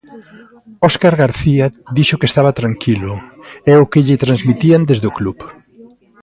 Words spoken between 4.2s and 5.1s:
transmitían desde